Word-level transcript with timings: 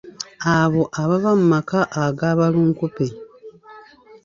Abo 0.57 0.81
abava 1.01 1.31
mu 1.39 1.45
maka 1.53 1.79
aga 2.03 2.29
balunkupe. 2.37 3.07